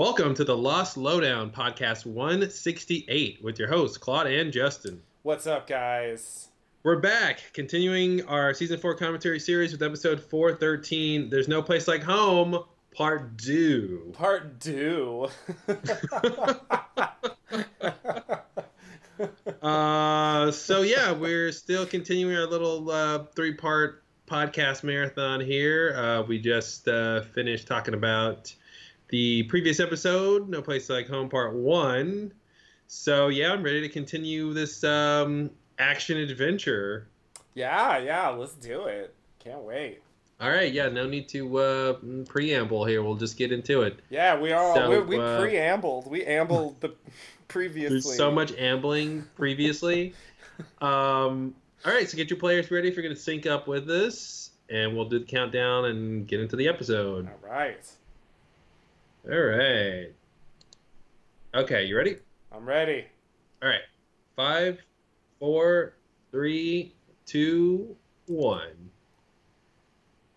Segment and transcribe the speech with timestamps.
[0.00, 5.02] Welcome to the Lost Lowdown podcast 168 with your hosts Claude and Justin.
[5.24, 6.48] What's up, guys?
[6.84, 11.28] We're back, continuing our season four commentary series with episode 413.
[11.28, 14.14] There's no place like home, part two.
[14.14, 15.28] Part two.
[19.62, 25.94] uh, so yeah, we're still continuing our little uh, three-part podcast marathon here.
[25.94, 28.54] Uh, we just uh, finished talking about
[29.10, 32.32] the previous episode, No Place Like Home Part 1.
[32.86, 37.08] So, yeah, I'm ready to continue this um, action adventure.
[37.54, 39.14] Yeah, yeah, let's do it.
[39.40, 40.02] Can't wait.
[40.40, 41.92] All right, yeah, no need to uh,
[42.26, 43.02] preamble here.
[43.02, 43.98] We'll just get into it.
[44.08, 44.74] Yeah, we are.
[44.74, 46.08] So, we, we uh, preambled.
[46.08, 46.94] We ambled the
[47.48, 48.00] previously.
[48.00, 50.14] There's so much ambling previously.
[50.80, 53.86] um, all right, so get your players ready if you're going to sync up with
[53.86, 57.28] this, and we'll do the countdown and get into the episode.
[57.28, 57.84] All right.
[59.28, 60.14] All right.
[61.54, 62.16] Okay, you ready?
[62.50, 63.04] I'm ready.
[63.62, 63.82] All right.
[64.34, 64.80] Five,
[65.38, 65.94] four,
[66.30, 66.94] three,
[67.26, 68.90] two, one.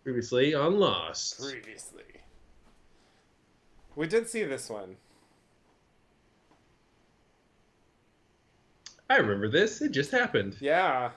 [0.04, 1.40] Previously on Lost.
[1.40, 2.04] Previously.
[3.96, 4.98] We did see this one.
[9.10, 9.82] I remember this.
[9.82, 10.58] It just happened.
[10.60, 11.12] Yeah.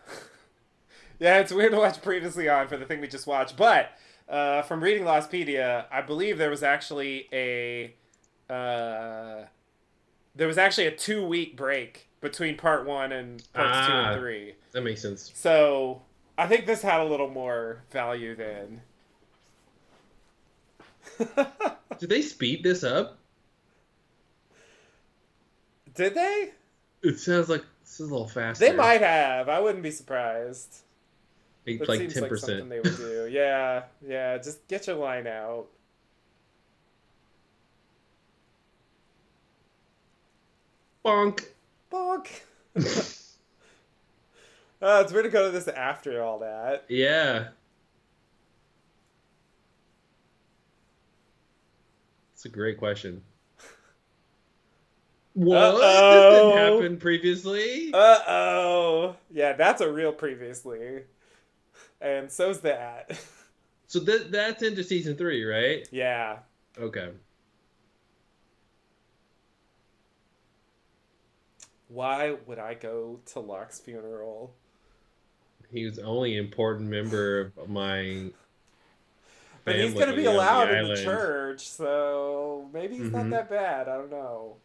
[1.18, 3.90] yeah, it's weird to watch previously on for the thing we just watched, but
[4.28, 7.94] uh, from reading Lostpedia, I believe there was actually a
[8.52, 9.46] uh,
[10.34, 14.06] there was actually a two week break between part one and parts ah, two and
[14.06, 14.54] ah, three.
[14.72, 15.30] That makes sense.
[15.34, 16.02] So
[16.36, 18.82] I think this had a little more value then.
[21.98, 23.18] Did they speed this up?
[25.94, 26.50] Did they?
[27.02, 28.66] It sounds like this is a little faster.
[28.66, 29.48] They might have.
[29.48, 30.82] I wouldn't be surprised.
[31.66, 32.60] That like ten percent.
[32.60, 33.26] Like they would do.
[33.30, 34.38] yeah, yeah.
[34.38, 35.66] Just get your line out.
[41.04, 41.44] Bonk.
[41.90, 42.28] Bonk.
[42.76, 42.80] uh,
[45.02, 46.84] it's weird to go to this after all that.
[46.88, 47.48] Yeah.
[52.34, 53.22] It's a great question.
[55.34, 55.58] What?
[55.58, 55.74] Uh-oh.
[55.74, 57.90] This didn't happen previously?
[57.92, 59.16] Uh oh.
[59.30, 61.02] Yeah, that's a real previously
[62.00, 63.18] and so's that.
[63.88, 65.86] So that that's into season three, right?
[65.92, 66.38] Yeah.
[66.76, 67.10] Okay.
[71.88, 74.52] Why would I go to Locke's funeral?
[75.70, 78.30] He was the only important member of my.
[79.64, 83.16] But he's going to be allowed the in the church, so maybe he's mm-hmm.
[83.16, 83.88] not that bad.
[83.88, 84.56] I don't know.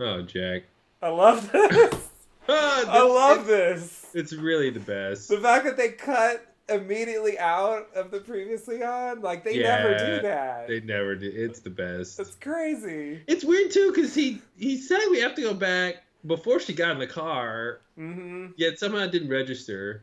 [0.00, 0.62] oh, Jack.
[1.00, 2.08] I love this.
[2.48, 4.10] I love this.
[4.14, 5.28] It's really the best.
[5.28, 9.98] The fact that they cut immediately out of the previously on, like they yeah, never
[9.98, 10.68] do that.
[10.68, 11.30] They never do.
[11.32, 12.18] It's the best.
[12.18, 13.22] It's crazy.
[13.26, 16.92] It's weird too because he he said we have to go back before she got
[16.92, 17.80] in the car.
[17.98, 18.52] Mm-hmm.
[18.56, 20.02] Yet somehow it didn't register.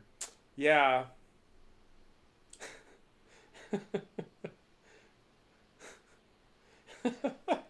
[0.56, 1.06] Yeah.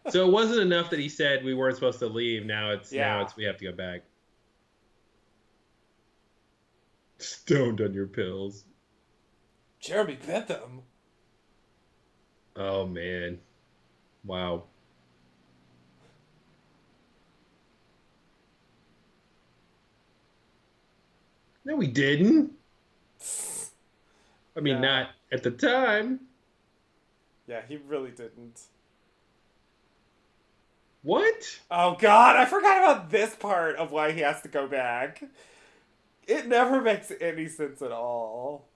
[0.10, 2.46] so it wasn't enough that he said we weren't supposed to leave.
[2.46, 3.08] Now it's yeah.
[3.08, 4.02] now it's we have to go back.
[7.18, 8.66] Stoned on your pills.
[9.80, 10.82] Jeremy Bentham.
[12.56, 13.40] Oh man.
[14.24, 14.64] Wow.
[21.66, 22.52] No, we didn't.
[24.58, 24.82] I mean, yeah.
[24.82, 26.22] not at the time.
[27.48, 28.62] Yeah, he really didn't.
[31.02, 31.60] What?
[31.72, 35.24] Oh god, I forgot about this part of why he has to go back.
[36.28, 38.68] It never makes any sense at all.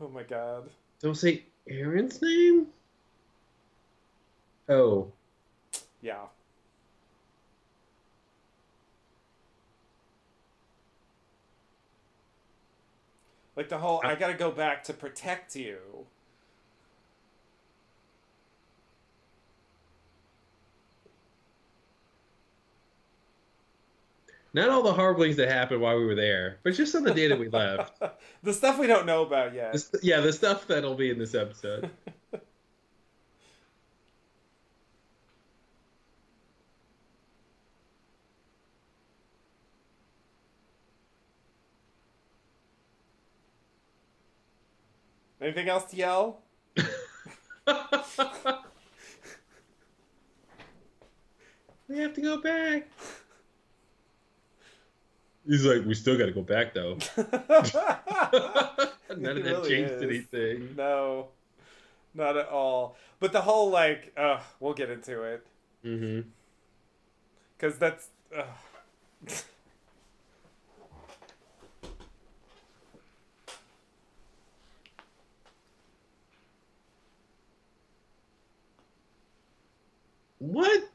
[0.00, 0.68] Oh my god.
[1.00, 2.66] Don't say Aaron's name?
[4.68, 5.12] Oh.
[6.00, 6.24] Yeah.
[13.56, 16.06] Like the whole I, I gotta go back to protect you.
[24.54, 27.14] Not all the horrible things that happened while we were there, but just on the
[27.14, 27.98] day that we left.
[28.42, 29.72] the stuff we don't know about yet.
[29.72, 31.90] The, yeah, the stuff that'll be in this episode.
[45.42, 46.40] Anything else to yell?
[51.88, 52.88] we have to go back.
[55.46, 56.96] He's like, we still got to go back though.
[57.16, 57.24] None
[59.36, 60.02] of that really changed is.
[60.02, 60.74] anything.
[60.76, 61.28] no,
[62.14, 62.96] not at all.
[63.18, 65.46] But the whole like, uh, we'll get into it
[65.84, 66.28] Mm-hmm.
[67.58, 68.08] because that's.
[68.36, 68.44] Uh.
[80.42, 80.90] What?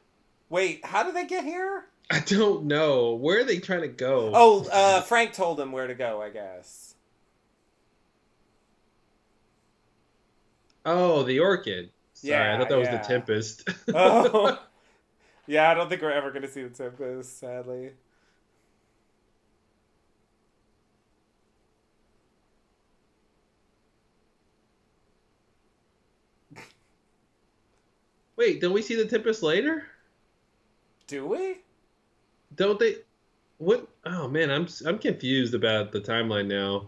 [0.50, 1.86] Wait, how did they get here?
[2.10, 3.14] I don't know.
[3.14, 4.30] Where are they trying to go?
[4.34, 6.20] Oh, uh, Frank told them where to go.
[6.20, 6.94] I guess.
[10.84, 11.90] Oh, the orchid.
[12.12, 13.68] Sorry, I thought that was the Tempest.
[13.94, 14.58] Oh.
[15.46, 17.92] yeah, I don't think we're ever gonna see the Tempest, sadly.
[28.38, 29.84] Wait, don't we see the Tempest later?
[31.08, 31.58] Do we?
[32.54, 32.98] Don't they?
[33.58, 33.88] What?
[34.06, 36.86] Oh man, I'm I'm confused about the timeline now.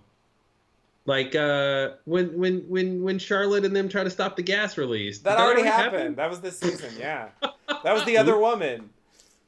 [1.07, 5.19] Like uh, when when when when Charlotte and them try to stop the gas release.
[5.19, 5.93] Did That already happened.
[6.01, 6.15] happen?
[6.15, 6.95] That was this season.
[6.97, 8.91] Yeah, that was the other woman.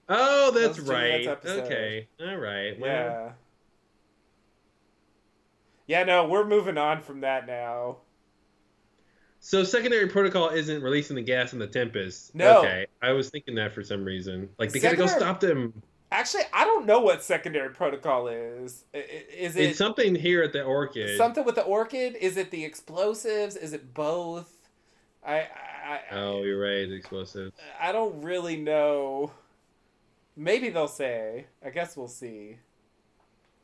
[0.08, 1.46] Oh, that's Juliet's right.
[1.46, 2.80] Okay, all right.
[2.80, 3.32] Well, Yeah.
[5.86, 7.98] Yeah, no, we're moving on from that now.
[9.44, 12.32] So secondary protocol isn't releasing the gas in the Tempest.
[12.32, 12.60] No.
[12.60, 14.48] Okay, I was thinking that for some reason.
[14.56, 15.82] Like they gotta go stop them.
[16.12, 18.84] Actually, I don't know what secondary protocol is.
[18.94, 21.16] Is it It's something here at the Orchid.
[21.16, 22.14] something with the orchid?
[22.16, 23.56] Is it the explosives?
[23.56, 24.48] Is it both?
[25.26, 25.46] I I,
[25.88, 26.90] I, Oh, you're right.
[26.92, 27.52] Explosive.
[27.80, 29.32] I don't really know.
[30.36, 31.46] Maybe they'll say.
[31.66, 32.58] I guess we'll see.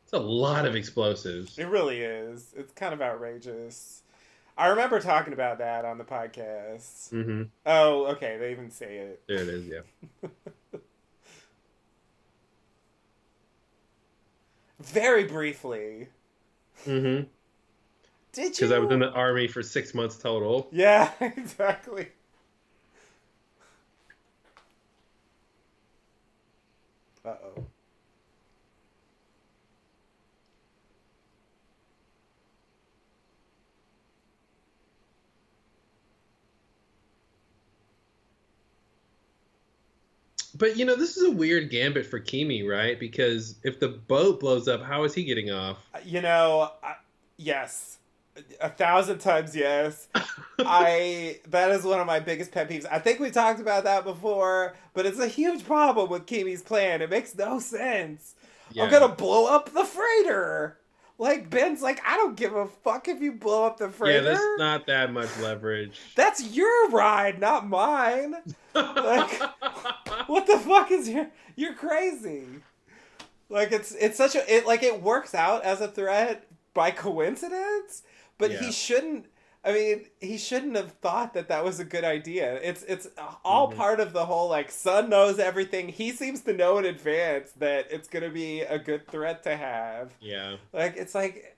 [0.03, 1.57] It's a lot of explosives.
[1.57, 2.53] It really is.
[2.57, 4.03] It's kind of outrageous.
[4.59, 7.13] I remember talking about that on the podcast.
[7.13, 7.43] Mm-hmm.
[7.65, 8.37] Oh, okay.
[8.39, 9.23] They even say it.
[9.29, 9.67] There it is.
[9.69, 10.29] Yeah.
[14.81, 16.09] Very briefly.
[16.87, 17.29] Mm-hmm.
[18.33, 18.51] Did you?
[18.51, 20.69] Because I was in the army for six months total.
[20.73, 22.09] Yeah, exactly.
[27.25, 27.65] Uh oh.
[40.59, 42.99] But you know, this is a weird gambit for Keamy, right?
[42.99, 45.79] Because if the boat blows up, how is he getting off?
[45.95, 46.97] Uh, you know, I,
[47.37, 47.99] yes,
[48.61, 50.09] a thousand times yes.
[50.59, 52.87] I that is one of my biggest pet peeves.
[52.91, 57.01] I think we talked about that before, but it's a huge problem with Keamy's plan.
[57.03, 58.35] It makes no sense.
[58.79, 60.79] I'm gonna blow up the freighter.
[61.21, 64.23] Like Ben's like, I don't give a fuck if you blow up the Yeah, freighter.
[64.23, 65.99] that's not that much leverage.
[66.15, 68.37] That's your ride, not mine.
[68.75, 69.41] Like-
[70.27, 71.29] What the fuck is your?
[71.57, 72.45] You're crazy.
[73.49, 78.03] Like it's it's such a it like it works out as a threat by coincidence,
[78.39, 78.59] but Yeah.
[78.61, 79.27] he shouldn't.
[79.65, 82.55] I mean, he shouldn't have thought that that was a good idea.
[82.63, 83.09] It's it's
[83.45, 83.77] all Mhm.
[83.77, 85.89] part of the whole like Sun knows everything.
[85.89, 90.13] He seems to know in advance that it's gonna be a good threat to have.
[90.21, 90.57] yeah.
[90.73, 91.57] Like it's like,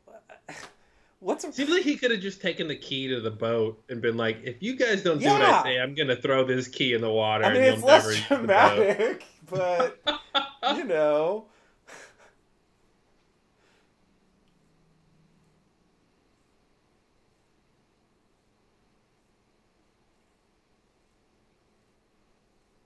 [1.21, 4.01] what's a Seems like he could have just taken the key to the boat and
[4.01, 5.61] been like, "If you guys don't do what Yeah.
[5.61, 7.87] I say, I'm gonna throw this key in the water." I mean, and it's you'll
[7.87, 11.47] less never use the boat." dramatic, but you know.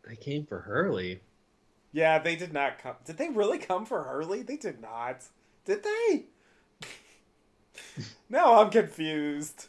[0.06, 1.22] They came for Hurley.
[1.92, 2.96] Yeah, they did not come.
[3.04, 4.42] Did they really come for Hurley?
[4.42, 5.24] They did not.
[5.64, 6.26] Did they?
[8.34, 9.68] now I'm confused.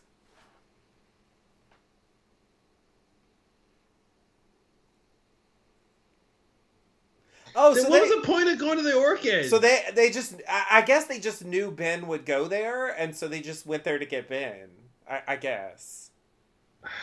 [7.56, 9.50] Oh, Then so what they, was the point of going to the Orchid?
[9.50, 13.16] so they they just I, I guess they just knew Ben would go there, and
[13.16, 14.70] so they just went there to get Ben.
[15.10, 16.12] I, I guess.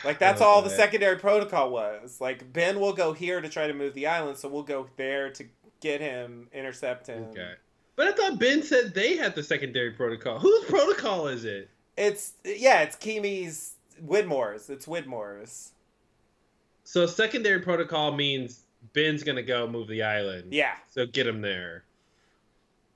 [0.04, 0.76] Like that's all know the that.
[0.76, 2.20] secondary protocol was.
[2.20, 5.30] Like Ben will go here to try to move the island, so we'll go there
[5.30, 5.44] to
[5.80, 7.24] get him, intercept him.
[7.30, 7.52] Okay.
[7.96, 10.38] But I thought Ben said they had the secondary protocol.
[10.38, 11.68] Whose protocol is it?
[11.96, 14.70] It's yeah, it's Keamy's Widmore's.
[14.70, 15.72] It's Widmore's.
[16.84, 20.52] So secondary protocol means Ben's gonna go move the island.
[20.52, 21.84] Yeah, So get him there.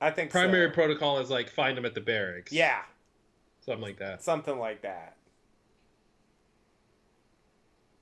[0.01, 0.73] I think Primary so.
[0.73, 2.51] protocol is like find him at the barracks.
[2.51, 2.81] Yeah,
[3.61, 4.23] Something like that.
[4.23, 5.15] something like that.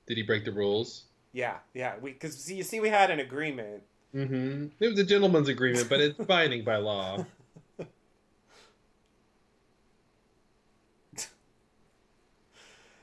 [0.07, 1.05] Did he break the rules?
[1.33, 1.95] Yeah, yeah.
[1.99, 3.83] We because you see, we had an agreement.
[4.15, 4.67] Mm-hmm.
[4.79, 7.25] It was a gentleman's agreement, but it's binding by law.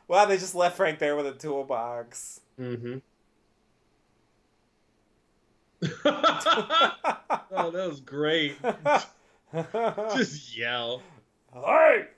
[0.08, 2.40] Wow, they just left Frank there with a toolbox.
[2.60, 2.98] Mm-hmm.
[6.04, 8.56] oh, that was great.
[10.14, 11.02] Just yell.
[11.52, 12.08] Hey!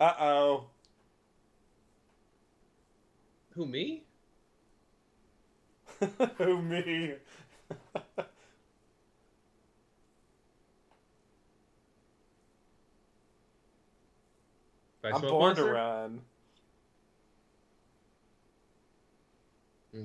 [0.00, 0.64] Uh oh.
[3.50, 4.02] Who me?
[6.38, 7.14] Who me?
[15.02, 16.20] By I'm Smoke born to run.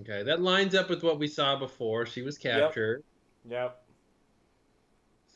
[0.01, 2.05] Okay, that lines up with what we saw before.
[2.05, 3.03] She was captured.
[3.47, 3.81] Yep.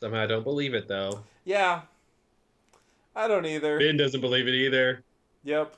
[0.00, 1.22] Somehow I don't believe it though.
[1.44, 1.82] Yeah.
[3.14, 3.78] I don't either.
[3.78, 5.04] Ben doesn't believe it either.
[5.44, 5.76] Yep.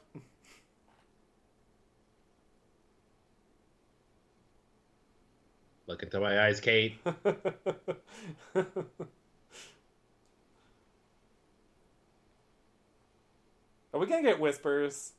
[5.93, 6.95] Look into my eyes, Kate.
[13.93, 15.13] Are we gonna get whispers?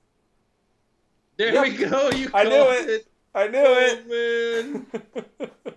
[1.38, 1.64] There Yep.
[1.64, 2.10] we go.
[2.10, 3.08] You I knew called it.
[3.36, 4.08] I knew Oh, it.
[5.40, 5.54] man.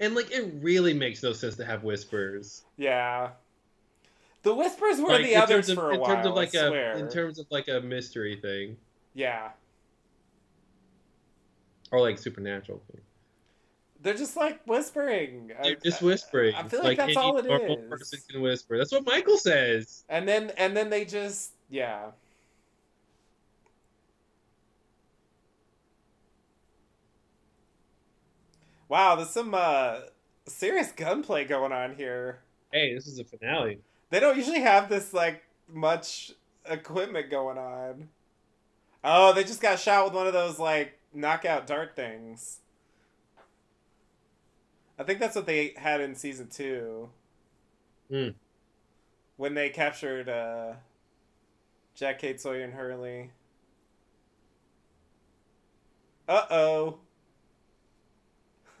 [0.00, 2.62] And like it really makes no sense to have whispers.
[2.76, 3.30] yeah.
[4.42, 6.14] The whispers were Like, the others of, for a in while.
[6.14, 6.92] terms of like I a swear.
[6.98, 8.76] in terms of like a mystery thing
[9.14, 9.50] yeah.
[11.90, 13.00] or like supernatural thing.
[14.00, 15.52] They're just like whispering.
[15.60, 16.54] I- You're just whispering.
[16.54, 17.88] I feel like that's any all it normal is.
[17.88, 18.78] person can whisper.
[18.78, 20.04] That's what Michael says.
[20.08, 22.10] And then and then they just yeah.
[28.88, 30.00] Wow, there's some uh
[30.46, 32.40] serious gunplay going on here.
[32.72, 33.80] Hey, this is a finale.
[34.10, 36.32] They don't usually have this like much
[36.66, 38.08] equipment going on.
[39.04, 42.60] Oh, they just got shot with one of those like knockout dart things.
[44.98, 47.08] I think that's what they had in season two.
[48.10, 48.28] Hmm.
[49.36, 50.74] When they captured uh
[51.94, 53.30] Jack, Kate, Sawyer, and Hurley.
[56.28, 56.98] Uh oh.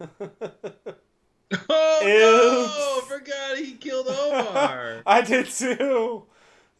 [1.70, 3.06] Oh no!
[3.16, 5.02] Forgot he killed Omar.
[5.06, 6.24] I did too.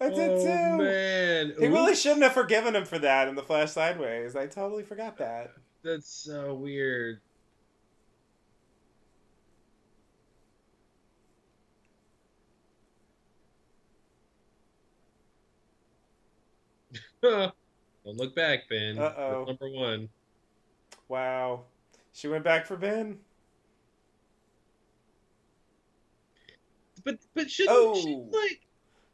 [0.00, 0.76] I did oh too.
[0.76, 4.36] man, He really shouldn't have forgiven him for that in the Flash Sideways.
[4.36, 5.52] I totally forgot that.
[5.82, 7.20] That's so weird.
[18.04, 18.98] Don't look back, Ben.
[18.98, 19.44] Uh-oh.
[19.46, 20.08] Number one.
[21.08, 21.64] Wow.
[22.12, 23.18] She went back for Ben?
[27.04, 27.94] But but shouldn't, Oh.
[27.94, 28.60] shouldn't like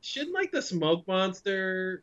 [0.00, 2.02] shouldn't like the smoke monster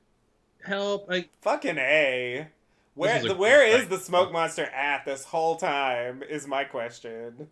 [0.64, 1.10] help?
[1.10, 2.48] Like Fucking A.
[2.94, 7.48] Where is the, where is the smoke monster at this whole time is my question.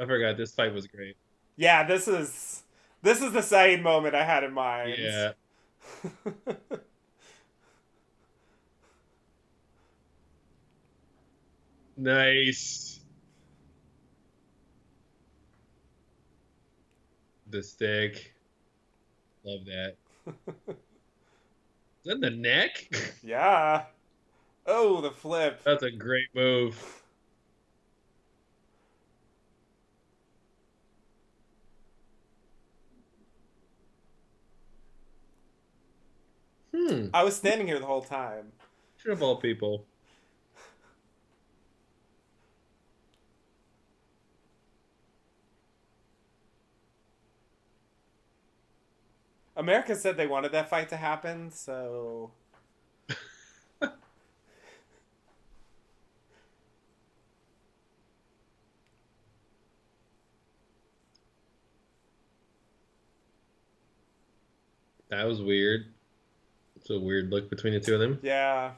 [0.00, 1.16] I forgot this fight was great.
[1.56, 2.62] Yeah, this is
[3.02, 4.96] this is the Sayid moment I had in mind.
[4.98, 5.32] Yeah.
[11.96, 13.00] Nice.
[17.50, 18.34] The stick.
[19.44, 19.96] Love that.
[20.68, 20.74] Is
[22.04, 22.88] that the neck?
[23.22, 23.84] yeah.
[24.66, 25.62] Oh, the flip.
[25.64, 27.02] That's a great move.
[36.74, 37.06] Hmm.
[37.14, 38.52] I was standing here the whole time.
[38.96, 39.86] Should of all people.
[49.56, 52.32] America said they wanted that fight to happen, so
[65.10, 65.86] That was weird.
[66.76, 68.18] It's a weird look between the two of them.
[68.22, 68.72] yeah.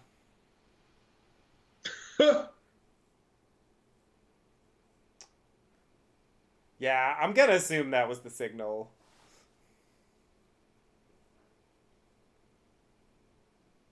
[6.79, 8.91] Yeah, I'm gonna assume that was the signal.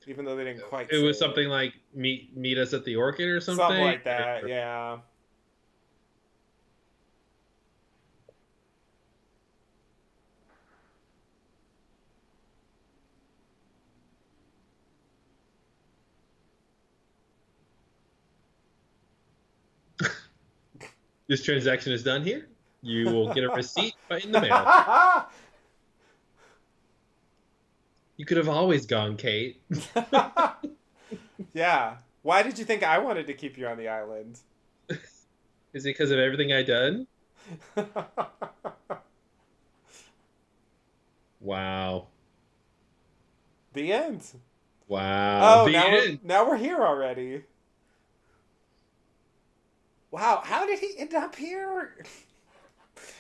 [0.06, 0.90] Even though they didn't quite.
[0.90, 3.64] it was say something like meet meet us at the orchid or something.
[3.64, 4.48] something like that.
[4.48, 4.98] Yeah.
[21.26, 22.48] This transaction is done here.
[22.82, 25.26] You will get a receipt in the mail.
[28.16, 29.60] You could have always gone, Kate.
[31.54, 31.96] yeah.
[32.22, 34.38] Why did you think I wanted to keep you on the island?
[35.74, 37.06] Is it because of everything I done?
[41.40, 42.08] Wow.
[43.72, 44.22] the end.
[44.88, 45.62] Wow.
[45.62, 47.42] Oh, The now we're, now we're here already.
[50.10, 52.04] Wow, how did he end up here?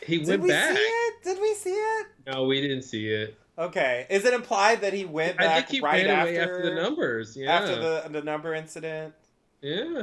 [0.06, 0.76] he Did went we back.
[0.76, 1.14] see it?
[1.24, 2.06] Did we see it?
[2.26, 3.38] No, we didn't see it.
[3.58, 4.06] Okay.
[4.10, 7.36] Is it implied that he went I back right after, after the numbers.
[7.36, 7.54] Yeah.
[7.54, 9.14] after the the number incident?
[9.60, 10.02] yeah.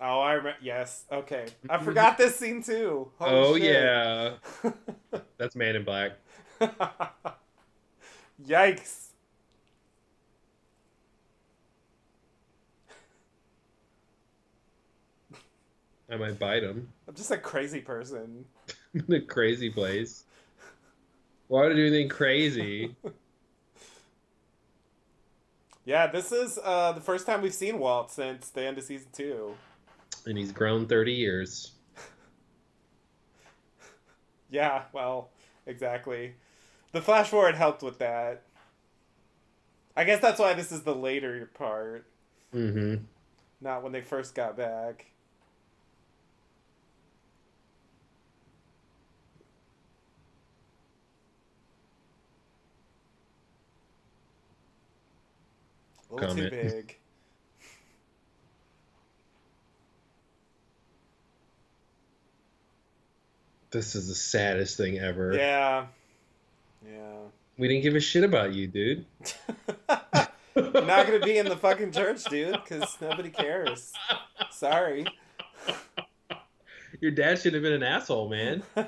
[0.00, 0.58] Oh, I remember.
[0.62, 1.04] Yes.
[1.10, 1.46] Okay.
[1.68, 1.84] I mm-hmm.
[1.84, 3.10] forgot this scene too.
[3.18, 3.64] Holy oh shit.
[3.64, 4.34] yeah.
[5.38, 6.12] That's Man in Black.
[8.46, 9.06] Yikes.
[16.10, 16.88] I might bite him.
[17.06, 18.46] I'm just a crazy person.
[18.94, 20.24] the crazy place.
[21.48, 22.94] Why would I do anything crazy?
[25.84, 29.08] Yeah, this is uh, the first time we've seen Walt since the end of season
[29.10, 29.54] two.
[30.26, 31.72] and he's grown 30 years.
[34.50, 35.30] Yeah, well,
[35.66, 36.34] exactly.
[36.92, 38.42] The flash forward helped with that.
[39.96, 42.06] I guess that's why this is the later part,
[42.54, 43.04] Mm-hmm.
[43.62, 45.06] not when they first got back.
[56.10, 56.96] A little too big.
[63.70, 65.34] This is the saddest thing ever.
[65.34, 65.86] Yeah.
[66.86, 67.16] Yeah.
[67.58, 69.04] We didn't give a shit about you, dude.
[70.56, 73.92] Not gonna be in the fucking church, dude, because nobody cares.
[74.50, 75.06] Sorry.
[77.00, 78.62] Your dad should have been an asshole, man.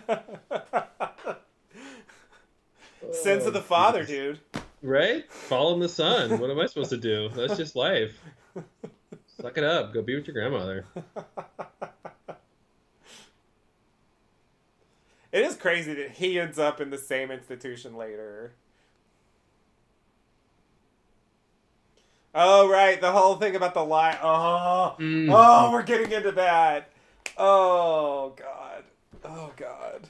[3.12, 4.40] Sins of the Oh, father, dude.
[4.82, 5.30] Right?
[5.30, 6.38] Following the sun.
[6.38, 7.28] What am I supposed to do?
[7.34, 8.18] That's just life.
[9.40, 9.92] Suck it up.
[9.92, 10.84] Go be with your grandmother.
[15.32, 18.52] It is crazy that he ends up in the same institution later.
[22.34, 24.18] Oh right, the whole thing about the lie.
[24.22, 25.28] Oh, Mm.
[25.32, 26.90] oh, we're getting into that.
[27.36, 28.84] Oh god.
[29.24, 30.08] Oh god.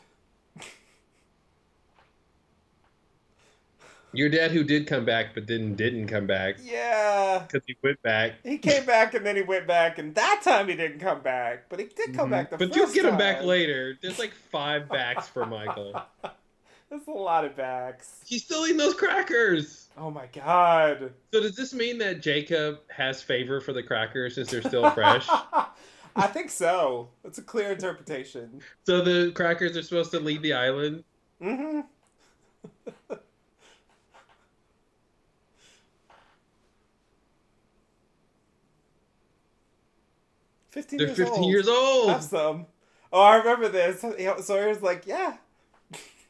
[4.12, 7.44] Your dad who did come back but didn't didn't come back Yeah.
[7.46, 8.34] because he went back.
[8.42, 11.68] He came back and then he went back, and that time he didn't come back,
[11.68, 12.32] but he did come Mhm.
[12.32, 13.96] back the but first you'll get him back later.
[14.02, 16.00] There's like five backs for Michael.
[16.90, 18.20] That's a lot of backs.
[18.26, 19.88] He's still eating those crackers.
[19.96, 21.12] Oh my god.
[21.32, 25.28] So does this mean that Jacob has favor for the crackers since they're still fresh?
[26.16, 27.10] I think so.
[27.22, 28.60] That's a clear interpretation.
[28.84, 31.04] so the crackers are supposed to leave the island.
[31.40, 31.80] Mm-hmm.
[40.70, 41.50] Fifteen They're years 15 old.
[41.50, 42.08] years old.
[42.10, 42.66] Have some.
[43.12, 44.04] Oh, I remember this.
[44.46, 45.36] Sawyer's like, yeah.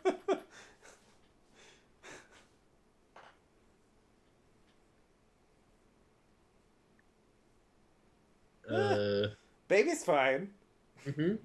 [8.69, 9.27] Uh,
[9.67, 10.49] Baby's fine.
[11.07, 11.39] mhm.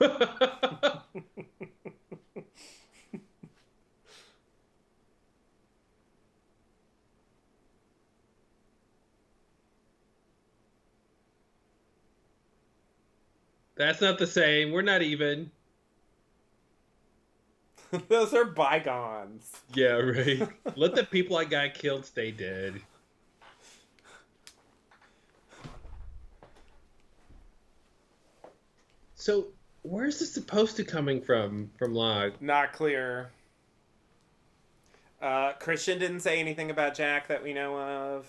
[13.76, 14.72] That's not the same.
[14.72, 15.50] We're not even.
[18.08, 19.52] Those are bygones.
[19.74, 20.48] Yeah, right.
[20.76, 22.80] Let the people I got killed stay dead.
[29.14, 29.53] So,
[29.84, 31.70] where's this supposed to coming from?
[31.78, 32.32] From Log?
[32.40, 33.30] Not clear.
[35.22, 38.26] Uh, Christian didn't say anything about Jack that we know of.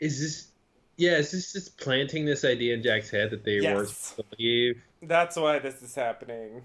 [0.00, 0.48] Is this?
[0.96, 3.90] Yeah, is this just planting this idea in Jack's head that they Yes.
[3.96, 4.82] supposed to leave?
[5.02, 6.64] That's why this is happening.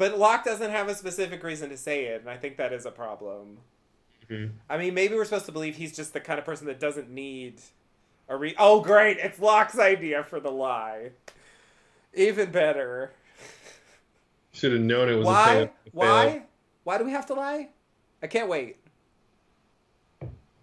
[0.00, 2.86] But Locke doesn't have a specific reason to say it, and I think that is
[2.86, 3.58] a problem.
[4.30, 4.52] Mhm.
[4.66, 7.10] I mean, maybe we're supposed to believe he's just the kind of person that doesn't
[7.10, 7.60] need
[8.26, 8.54] a re.
[8.58, 9.18] Oh, great!
[9.18, 11.10] It's Locke's idea for the lie.
[12.14, 13.12] Even better.
[14.54, 15.70] Should have known it was a Why?
[15.92, 16.42] Why?
[16.84, 17.68] Why do we have to lie?
[18.22, 18.78] I can't wait.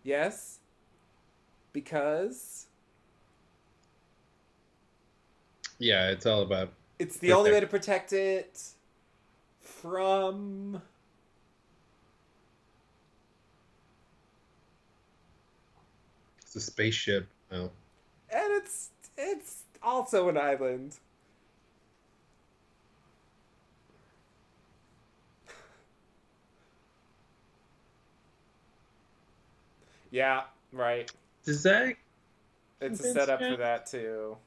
[0.02, 0.58] Yes.
[1.74, 2.66] Because
[5.78, 6.74] Yeah, it's all about.
[6.98, 8.74] it's the only way to protect it
[9.82, 10.82] from.
[16.42, 17.28] It's a spaceship.
[17.52, 17.70] Oh.
[18.30, 20.96] And it's it's also an island.
[30.12, 31.12] yeah, right.
[31.46, 31.96] Does that?
[32.80, 34.38] It's a setup for that too.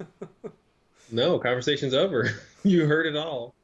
[1.12, 2.30] No, conversation's over.
[2.64, 3.54] you heard it all.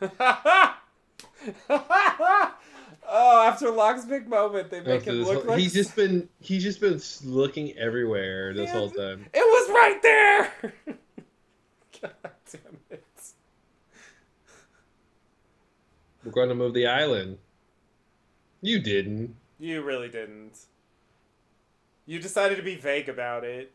[0.18, 0.76] oh,
[3.08, 6.62] after Locke's big moment, they make After him look whole- like he's just been he's
[6.62, 8.72] just been looking everywhere this Yeah.
[8.72, 9.26] whole time.
[9.32, 10.52] It was right there.
[12.00, 12.12] God
[12.52, 13.04] damn it!
[16.24, 17.38] We're going to move the island.
[18.62, 19.34] You didn't.
[19.58, 20.58] You really didn't.
[22.10, 23.70] You decided to be vague about it.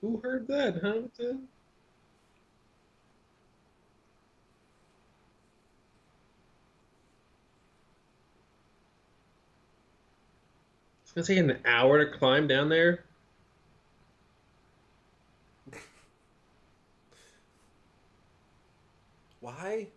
[0.00, 1.00] Who heard that, huh?
[11.02, 13.02] It's gonna take an hour to climb down there.
[19.40, 19.88] Why?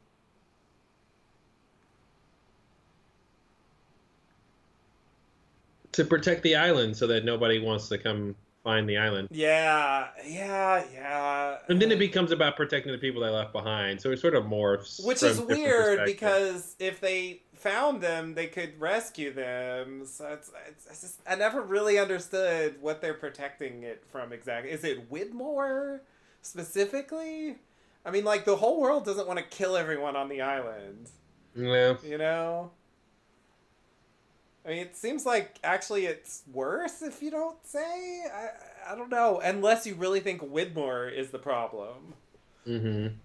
[5.94, 9.28] To protect the island so that nobody wants to come find the island.
[9.32, 11.58] Yeah, yeah, yeah.
[11.68, 14.02] And then it becomes about protecting the people they left behind.
[14.02, 15.06] So it sort of morphs.
[15.06, 20.06] Which is weird because if they found them, they could rescue them.
[20.06, 24.72] So it's, it's, it's just, I never really understood what they're protecting it from exactly.
[24.72, 26.00] Is it Widmore
[26.42, 27.58] specifically?
[28.06, 31.10] I mean, like the whole world doesn't want to kill everyone on the island,
[31.56, 31.96] Yeah.
[32.04, 32.72] you know.
[34.66, 38.24] I mean, it seems like actually it's worse if you don't say.
[38.34, 38.50] I
[38.92, 42.14] I don't know, unless you really think Widmore is the problem.
[42.68, 43.16] Mm-hmm.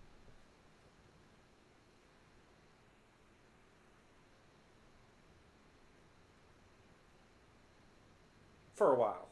[8.76, 9.28] For a while.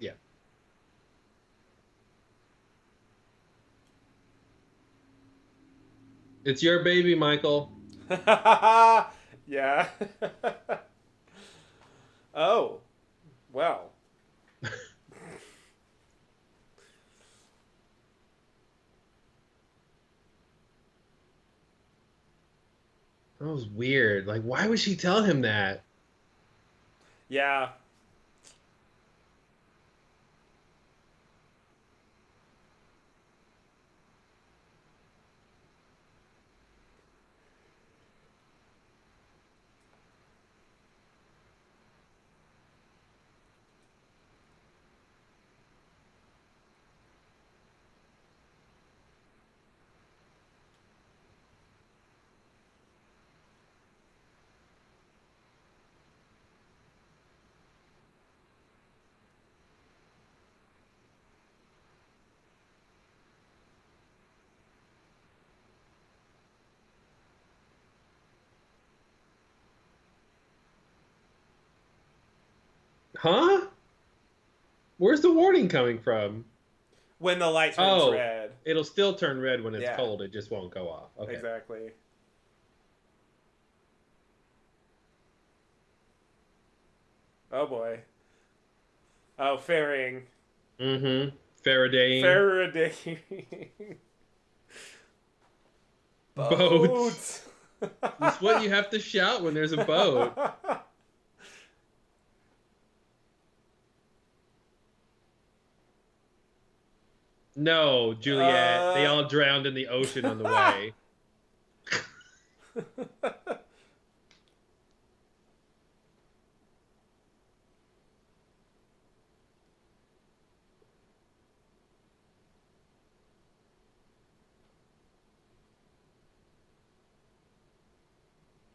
[0.00, 0.12] Yeah.
[6.44, 7.72] It's your baby, Michael.
[9.48, 9.88] yeah.
[12.34, 12.80] oh.
[13.52, 13.90] Well.
[23.40, 24.26] That was weird.
[24.26, 25.82] Like, why would she tell him that?
[27.28, 27.70] Yeah.
[73.24, 73.62] Huh?
[74.98, 76.44] Where's the warning coming from?
[77.20, 78.12] When the light turns Oh.
[78.12, 78.52] red.
[78.66, 79.96] It'll still turn red when it's Yeah.
[79.96, 80.20] cold.
[80.20, 81.08] It just won't go off.
[81.18, 81.32] Okay.
[81.32, 81.92] Exactly.
[87.50, 88.00] Oh boy.
[89.38, 90.24] Oh, ferrying.
[90.78, 91.34] Mm-hmm.
[91.62, 92.20] Faraday.
[92.20, 92.92] Faraday.
[96.34, 97.48] Boats.
[97.80, 100.36] It's what you have to shout when there's a boat.
[107.56, 108.94] No, Juliet.
[108.94, 109.12] they Uh.
[109.12, 110.92] all drowned in the ocean on the way.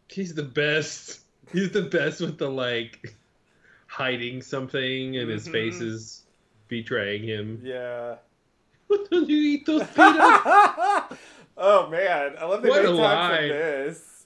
[0.07, 1.19] He's the best.
[1.51, 3.15] He's the best with the like
[3.87, 5.51] hiding something and his Mhm.
[5.51, 6.23] face is
[6.67, 7.61] betraying him.
[7.63, 8.17] yeah.
[8.89, 10.43] Don't you eat those peanuts?
[11.57, 14.25] oh man, I love the What a time for this.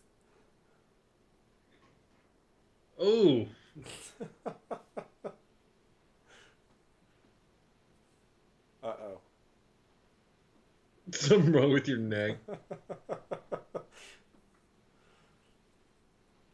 [3.02, 3.47] Ooh.
[8.84, 9.19] Uh oh.
[11.12, 12.38] Something wrong with your neck.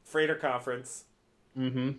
[0.04, 1.06] Freighter conference.
[1.58, 1.92] Mm-hmm.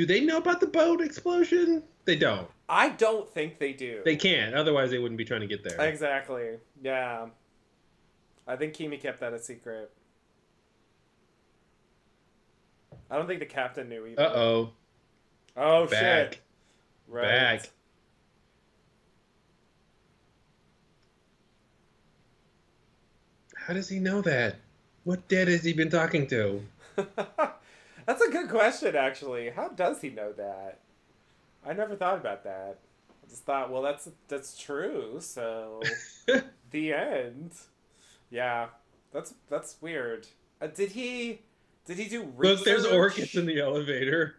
[0.00, 1.82] Do they know about the boat explosion?
[2.06, 2.48] They don't.
[2.70, 4.00] I don't think they do.
[4.02, 4.54] They can't.
[4.54, 5.78] Otherwise, they wouldn't be trying to get there.
[5.78, 6.52] Exactly.
[6.82, 7.26] Yeah.
[8.48, 9.90] I think Keamy kept that a secret.
[13.10, 14.22] I don't think the captain knew either.
[14.22, 14.70] Uh oh.
[15.54, 16.32] Oh Back.
[16.32, 16.40] shit.
[17.06, 17.28] Right.
[17.60, 17.70] Back.
[23.54, 24.56] How does he know that?
[25.04, 26.62] What dead has he been talking to?
[28.10, 29.50] That's a good question, actually.
[29.50, 30.80] How does he know that?
[31.64, 32.80] I never thought about that.
[33.08, 35.18] I just thought, well, that's that's true.
[35.20, 35.80] So
[36.72, 37.52] the end.
[38.28, 38.66] Yeah,
[39.12, 40.26] that's that's weird.
[40.60, 41.42] Uh, did he?
[41.86, 42.56] Did he do research?
[42.56, 44.34] Look, there's orchids in the elevator.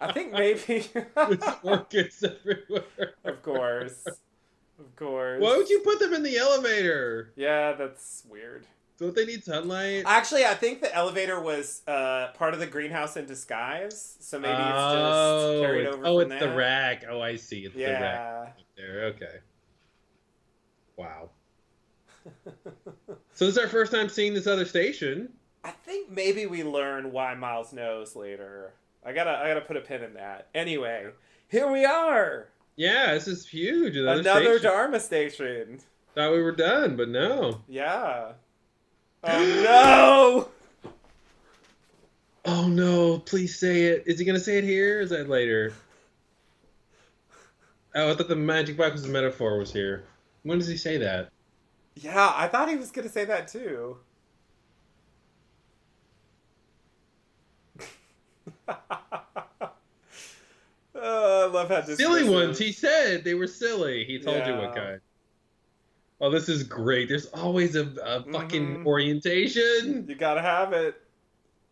[0.00, 0.88] I think maybe.
[1.14, 3.14] There's orchids everywhere.
[3.24, 5.40] of course, of course.
[5.40, 7.30] Why would you put them in the elevator?
[7.36, 8.66] Yeah, that's weird.
[8.98, 10.04] Don't they need sunlight?
[10.06, 14.54] Actually, I think the elevator was uh, part of the greenhouse in disguise, so maybe
[14.54, 16.06] it's oh, just carried it's- over.
[16.06, 17.04] oh, from it's the rack.
[17.08, 17.66] Oh, I see.
[17.66, 18.46] It's the rack Yeah.
[18.76, 19.04] there.
[19.06, 19.36] Okay.
[20.96, 21.30] Wow.
[23.34, 25.28] So this is our first time seeing this other station.
[25.62, 28.72] I think maybe we learn why Miles knows later.
[29.04, 30.48] I gotta, I gotta put a pin in that.
[30.54, 31.06] Anyway,
[31.48, 33.96] here we are, Yeah, this is huge.
[33.96, 34.62] Another, another station.
[34.62, 35.78] Dharma station.
[36.14, 37.60] Thought we were done, but no.
[37.68, 38.32] Yeah.
[39.28, 40.48] Oh no!
[42.44, 43.18] Oh no!
[43.18, 44.04] Please say it.
[44.06, 44.98] Is he gonna say it here?
[44.98, 45.72] Or is that later?
[47.94, 49.58] Oh, I thought the magic box was a metaphor.
[49.58, 50.04] Was here.
[50.42, 51.30] When does he say that?
[51.96, 53.96] Yeah, I thought he was gonna say that too.
[60.98, 62.58] Oh, I love how this silly ones.
[62.58, 64.04] He said they were silly.
[64.04, 65.00] He told you what kind.
[66.20, 67.08] Oh, this is great.
[67.08, 68.86] There's always a, a fucking Mhm.
[68.86, 70.06] orientation.
[70.08, 71.00] You gotta have it.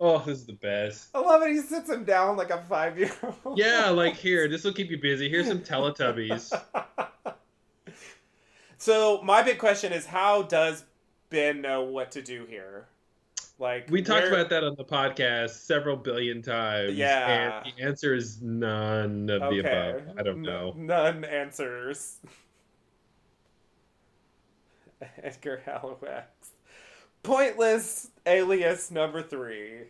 [0.01, 1.09] Oh, this is the best.
[1.15, 1.51] I love it.
[1.53, 3.13] He sits him down like a five year
[3.45, 3.57] old.
[3.59, 5.29] Yeah, like here, this will keep you busy.
[5.31, 6.53] Here's some Teletubbies.
[8.79, 10.85] so my big question is, how does
[11.31, 12.87] Ben know what to do here?
[13.59, 16.95] Like We talked where- about that on the podcast several billion times.
[16.97, 17.63] Yeah.
[17.63, 20.19] And the answer is none of the above.
[20.19, 20.75] I don't N- know.
[20.77, 22.19] none answers.
[25.23, 26.25] Edgar Halliwax.
[27.23, 29.85] Pointless alias number three.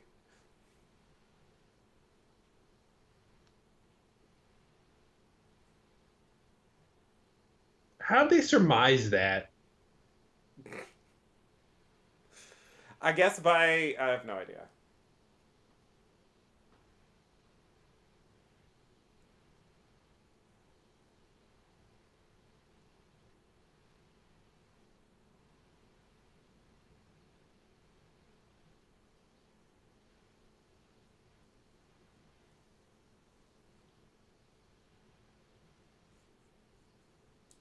[7.98, 9.50] How'd they surmise that?
[13.00, 14.64] I guess by I have no idea.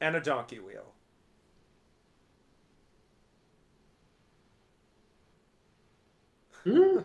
[0.03, 0.83] And a donkey wheel.
[6.65, 6.97] Hmm?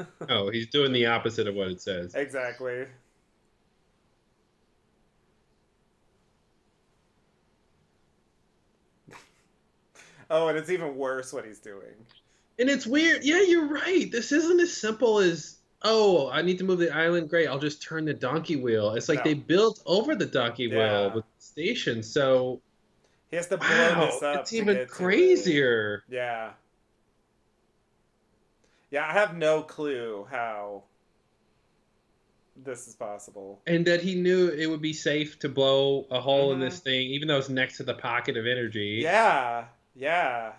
[0.30, 2.14] oh, he's doing the opposite of what it says.
[2.14, 2.86] Exactly.
[10.30, 11.92] oh, and it's even worse what he's doing.
[12.58, 13.24] And it's weird.
[13.24, 14.10] Yeah, you're right.
[14.10, 17.28] This isn't as simple as, oh, I need to move the island.
[17.28, 18.92] Great, I'll just turn the donkey wheel.
[18.94, 19.24] It's like No.
[19.24, 20.76] they built over the donkey Yeah.
[21.06, 22.02] wheel with the station.
[22.02, 22.60] So,
[23.30, 24.40] He has to blow wow, this up.
[24.40, 24.88] it's even it.
[24.88, 26.04] crazier.
[26.08, 26.52] Yeah.
[28.90, 30.84] Yeah, I have no clue how
[32.64, 33.60] this is possible.
[33.66, 36.70] And that he knew it would be safe to blow a hole in Mhm.
[36.70, 39.00] this thing, even though it's next to the pocket of energy.
[39.02, 40.52] Yeah, yeah.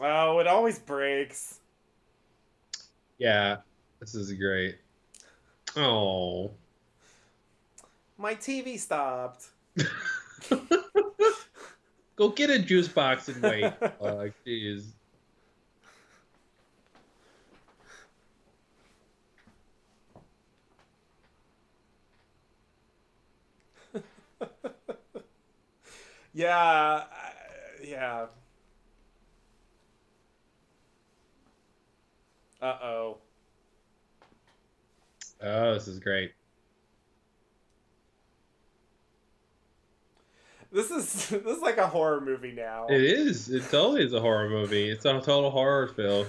[0.00, 1.57] Oh, it always breaks.
[3.18, 3.56] Yeah,
[3.98, 4.78] this is great.
[5.76, 6.52] Oh.
[8.16, 9.48] My TV stopped.
[12.16, 13.72] Go get a juice box and wait.
[14.00, 14.86] Oh, jeez.
[26.34, 27.04] yeah,
[27.84, 28.26] yeah.
[32.60, 33.18] Uh oh.
[35.40, 36.32] Oh, this is great.
[40.72, 42.86] This is this is like a horror movie now.
[42.88, 43.48] It is.
[43.48, 44.90] It totally is a horror movie.
[44.90, 46.26] It's a total horror film.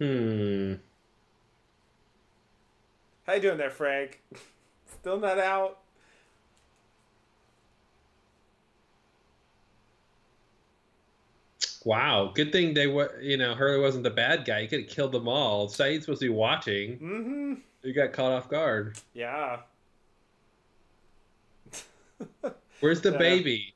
[0.00, 0.74] Hmm.
[3.26, 4.22] How you doing there, Frank?
[5.00, 5.78] Still not out?
[11.84, 12.32] Wow.
[12.34, 13.20] Good thing they were.
[13.20, 14.62] You know, Hurley wasn't the bad guy.
[14.62, 15.68] He could have killed them all.
[15.68, 16.98] Sayid's supposed to be watching.
[16.98, 17.54] Mm-hmm.
[17.82, 18.98] He got caught off guard.
[19.14, 19.58] Yeah.
[22.80, 23.18] Where's the Yeah.
[23.18, 23.72] baby?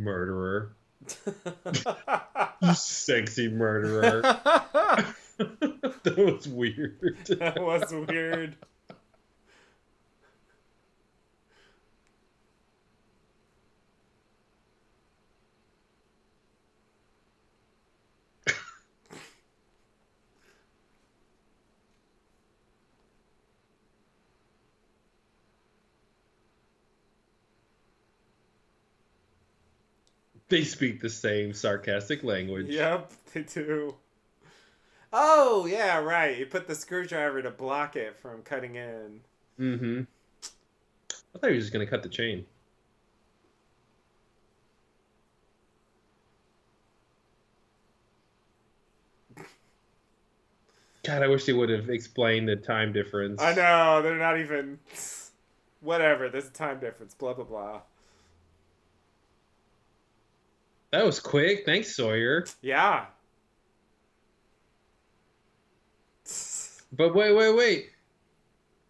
[0.00, 0.72] Murderer.
[2.62, 4.20] You sexy murderer.
[5.40, 7.16] that was weird.
[7.28, 8.56] that was weird.
[30.50, 32.68] They speak the same sarcastic language.
[32.68, 33.94] Yep, they do.
[35.12, 36.38] Oh, yeah, right.
[36.38, 39.20] You put the screwdriver to block it from cutting in.
[39.58, 40.02] Mm-hmm.
[41.34, 42.44] I thought he was just gonna cut the chain.
[51.02, 53.40] God, I wish they would have explained the time difference.
[53.40, 54.78] I know, they're not even.
[55.80, 57.80] Whatever, there's a time difference, blah, blah, blah.
[60.92, 61.64] That was quick.
[61.64, 62.44] Thanks, Sawyer.
[62.62, 63.06] Yeah.
[66.92, 67.90] But wait, wait, wait.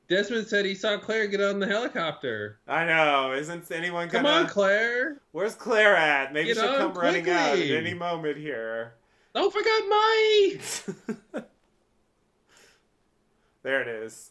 [0.08, 2.58] Desmond said he saw Claire get on the helicopter.
[2.66, 3.32] I know.
[3.32, 4.42] Isn't anyone Come gonna?
[4.42, 5.20] on, Claire.
[5.32, 6.32] Where's Claire at?
[6.32, 8.94] Maybe Get she'll come running out at any moment here.
[9.34, 10.62] Don't forget Mike.
[13.62, 14.30] there it is.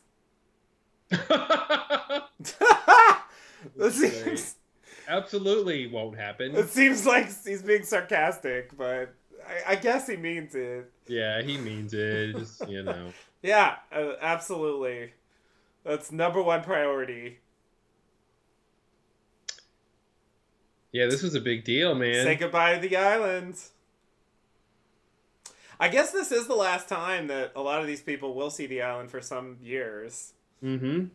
[3.76, 4.54] This seems, great.
[5.10, 6.56] Absolutely won't happen.
[6.56, 9.14] it seems like he's being sarcastic, but
[9.46, 10.92] I, I guess he means it.
[11.08, 12.38] Yeah, he means it.
[12.38, 13.12] Just, you know.
[13.42, 15.14] Yeah, uh, absolutely.
[15.86, 17.40] That's number one priority.
[20.92, 22.26] Yeah, this was a big deal, man.
[22.26, 23.56] Say goodbye to the island.
[25.80, 28.66] I guess this is the last time that a lot of these people will see
[28.66, 30.34] the island for some years.
[30.62, 31.06] mm-hmm.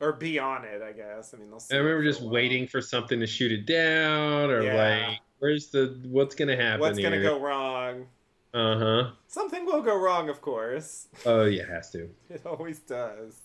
[0.00, 1.34] Or be on it, I guess.
[1.34, 5.08] I mean, they'll it remember just waiting for something to shoot it down, or Yeah.
[5.08, 6.80] like, where's the what's gonna happen?
[6.80, 7.30] What's going to here?
[7.30, 8.06] go wrong?
[8.54, 9.10] Uh huh.
[9.26, 11.08] Something will go wrong, of course.
[11.26, 12.08] Oh yeah, it has to.
[12.30, 13.40] It always does.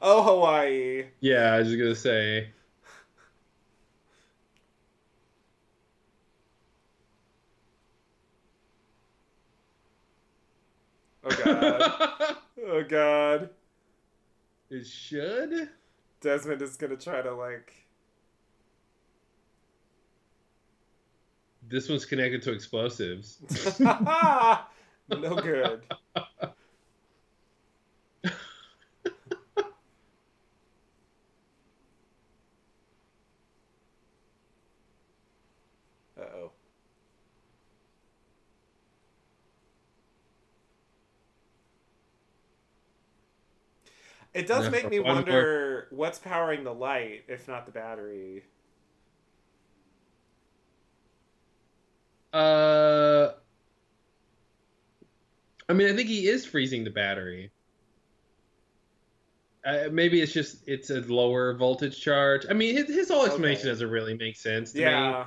[0.00, 1.06] Oh, Hawaii.
[1.20, 2.48] Yeah, I was just gonna say.
[11.24, 12.36] Oh, God.
[12.66, 13.50] oh, God.
[14.70, 15.68] it should.
[16.22, 17.74] Desmond is going to try to, like.
[21.68, 23.38] This one's connected to explosives.
[23.80, 25.82] no good.
[36.18, 36.52] Uh oh.
[44.34, 48.44] It does make me one wonder what's powering the light, if not the battery.
[52.32, 53.32] Uh,
[55.68, 57.50] I mean, I think he is freezing the battery.
[59.64, 62.46] Uh, maybe it's just it's a lower voltage charge.
[62.48, 63.68] I mean, his, his whole explanation Okay.
[63.68, 64.84] doesn't really make sense to me.
[64.84, 65.26] Yeah,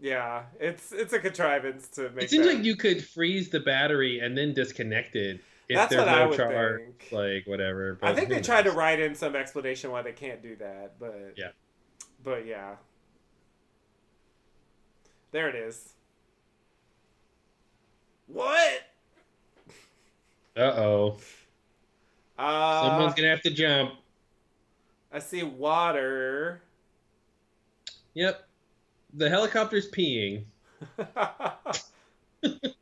[0.00, 0.42] yeah.
[0.60, 2.24] It's it's a contrivance to make.
[2.24, 5.90] It seems that- like you could freeze the battery and then disconnect it if That's
[5.90, 7.12] there's what I would charge, think.
[7.12, 7.98] like whatever.
[8.02, 11.34] I think they tried to write in some explanation why they can't do that, but
[11.36, 11.50] Yeah.
[12.22, 12.76] but yeah.
[15.30, 15.94] There it is.
[18.26, 18.82] What?
[20.56, 21.16] Uh oh,
[22.38, 23.94] Uh, someone's gonna have to jump.
[25.10, 26.62] I see water.
[28.14, 28.46] Yep,
[29.14, 30.44] the helicopter's peeing.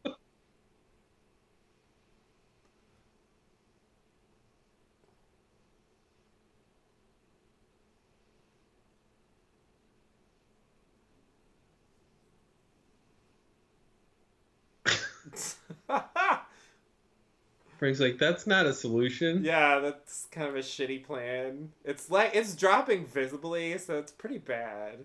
[17.81, 19.43] Frank's like, that's not a solution.
[19.43, 21.71] Yeah, that's kind of a shitty plan.
[21.85, 24.99] It's like it's dropping visibly, so it's pretty bad.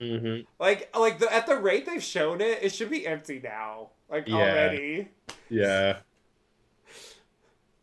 [0.00, 0.42] Mm-hmm.
[0.60, 3.88] Like like the, at the rate they've shown it, it should be empty now.
[4.10, 4.36] Like Yeah.
[4.36, 5.08] already.
[5.48, 5.98] Yeah.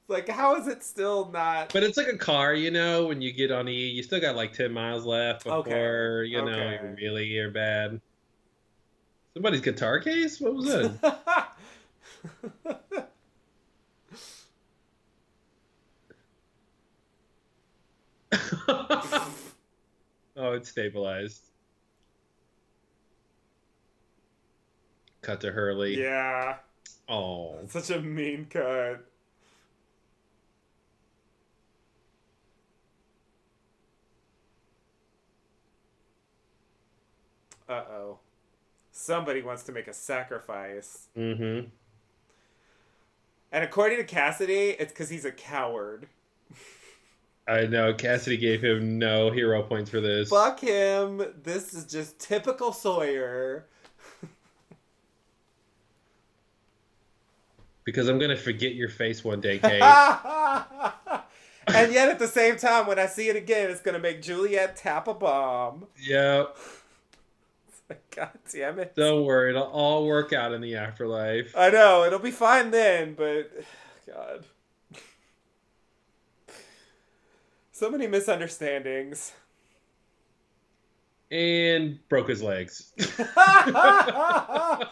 [0.08, 1.74] Like how is it still not?
[1.74, 4.36] But it's like a car, you know, when you get on E, you still got
[4.36, 6.30] like 10 miles left before, Okay.
[6.30, 6.80] you know, Okay.
[6.84, 8.00] you really are bad.
[9.34, 10.40] Somebody's guitar case?
[10.40, 10.92] What was it?
[20.36, 21.42] oh, it's stabilized.
[25.22, 26.00] Cut to Hurley.
[26.00, 26.58] yeah,
[27.10, 27.60] Oh.
[27.68, 29.06] such a mean cut.
[37.68, 38.20] Uh oh.
[38.92, 41.08] Somebody wants to make a sacrifice.
[41.18, 41.68] Mm-hmm.
[43.52, 46.08] And according to Cassidy, it's because he's a coward.
[47.48, 47.94] I know.
[47.94, 50.30] Cassidy gave him no hero points for this.
[50.30, 51.24] Fuck him.
[51.44, 53.68] This is just typical Sawyer.
[57.84, 59.80] Because I'm gonna forget your face one day, Kate.
[61.68, 64.76] and yet at the same time, when I see it again, it's gonna make Juliet
[64.76, 65.86] tap a bomb.
[66.02, 66.58] yep.
[68.16, 68.96] God damn it.
[68.96, 71.56] Don't worry, it'll all work out in the afterlife.
[71.56, 73.52] I know, it'll be fine then, but
[74.08, 74.46] God.
[77.76, 79.34] So many misunderstandings.
[81.30, 82.94] And broke his legs.
[83.36, 84.88] oh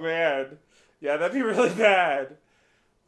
[0.00, 0.58] man.
[1.00, 2.36] Yeah, that'd be really bad.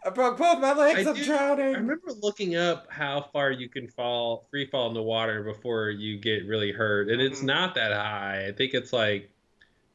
[0.05, 1.67] I broke both my legs, I I'm do- drowning.
[1.77, 5.91] I remember looking up how far you can fall, free fall in the water before
[5.91, 7.45] you get really hurt, and it's Mhm.
[7.45, 8.49] not that high.
[8.49, 9.31] I think it's like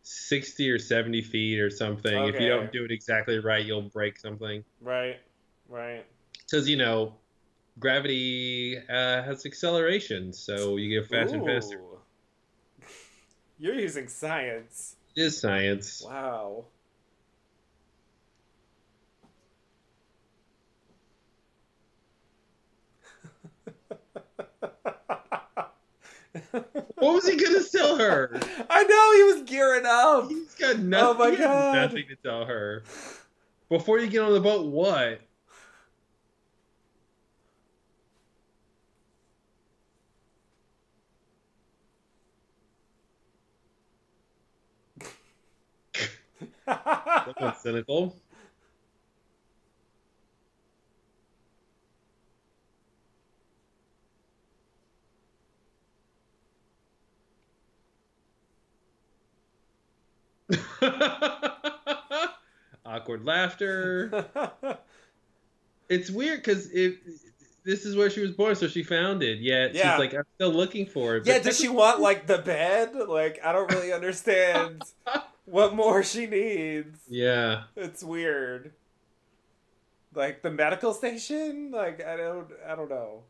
[0.04, 2.30] sixty or seventy feet or something.
[2.30, 4.64] If you don't do it exactly right, you'll break something.
[4.80, 5.20] Right,
[5.68, 6.06] right.
[6.46, 7.18] Because you know,
[7.80, 11.82] gravity uh, has acceleration, so you get faster and faster.
[13.60, 14.96] You're using science.
[15.16, 16.04] It is science.
[16.06, 16.66] Wow.
[26.98, 28.32] What was he gonna tell her?
[28.70, 30.30] I know he was gearing up.
[30.30, 31.22] He's got nothing.
[31.22, 31.76] Oh my God.
[31.76, 32.84] nothing to tell her.
[33.70, 35.22] Before you get on the boat, what?
[47.62, 48.16] Cynical.
[62.86, 64.26] Awkward laughter.
[65.88, 66.98] It's weird because it.
[67.64, 69.38] This is where she was born, so she found it.
[69.38, 69.92] Yet Yeah.
[69.92, 71.28] she's like, I'm still looking for it.
[71.28, 72.96] yeah, But does she want like the bed?
[72.96, 74.82] Like I don't really understand
[75.46, 77.00] what more she needs.
[77.08, 77.64] Yeah.
[77.76, 78.74] It's weird.
[80.14, 81.72] Like the medical station?
[81.72, 83.24] Like I don't I don't know.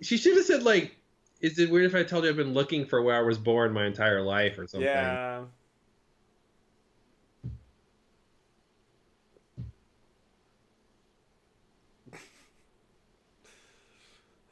[0.00, 0.96] She should have said like,
[1.40, 3.72] "Is it weird if I told you I've been looking for where I was born
[3.72, 5.44] my entire life or something?" Yeah.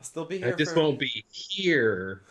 [0.00, 2.22] I'll still be here I just for won't be here.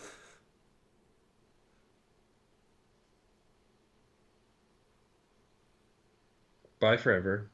[6.81, 7.47] Bye forever.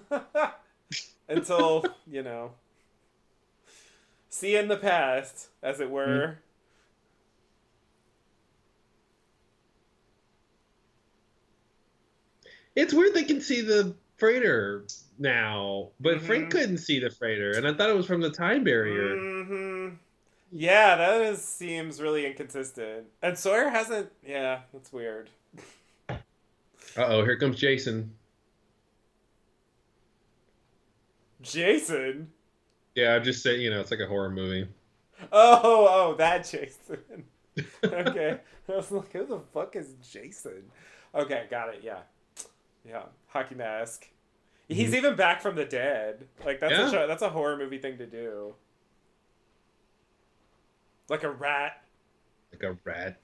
[1.28, 2.52] until, you know.
[4.30, 6.38] See in the past, as it were.
[12.74, 14.84] It's weird they can see the freighter
[15.18, 16.50] now, but Frank Mhm.
[16.50, 19.16] couldn't see the freighter, and I thought it was from the time barrier.
[19.16, 19.88] hmm
[20.50, 23.06] Yeah, that is, seems really inconsistent.
[23.22, 24.10] And Sawyer hasn't.
[24.26, 25.28] Yeah, that's weird.
[26.08, 26.16] Uh
[26.96, 28.14] oh, here comes Jason.
[31.42, 32.30] Jason.
[32.94, 34.68] Yeah, I'm just saying, you know, it's like a horror movie.
[35.32, 37.24] Oh, oh, that Jason.
[37.84, 38.38] okay.
[38.68, 40.64] I was like, who the fuck is Jason?
[41.14, 41.80] Okay, got it.
[41.82, 42.00] Yeah.
[42.86, 43.04] Yeah.
[43.28, 44.08] Hockey mask.
[44.68, 44.96] He's mm-hmm.
[44.96, 46.26] even back from the dead.
[46.44, 46.88] Like that's Yeah.
[46.88, 48.54] a show, that's a horror movie thing to do.
[51.08, 51.84] Like a rat.
[52.52, 53.20] Like a rat.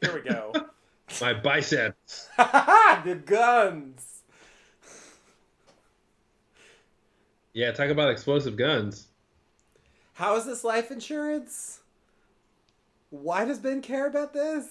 [0.00, 0.52] Here we go.
[1.20, 2.28] My biceps.
[2.36, 4.22] the guns.
[7.52, 9.08] Yeah, talk about explosive guns.
[10.14, 11.80] How is this life insurance?
[13.10, 14.66] Why does Ben care about this?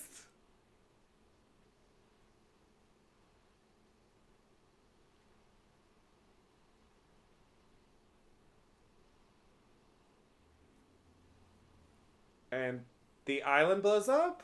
[12.51, 12.81] And
[13.25, 14.43] the island blows up?